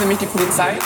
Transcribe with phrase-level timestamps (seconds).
[0.00, 0.78] nämlich die Polizei.